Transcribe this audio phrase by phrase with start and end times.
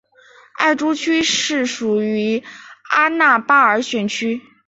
[0.55, 2.41] 艾珠区是属于
[2.89, 4.41] 阿纳巴尔选区。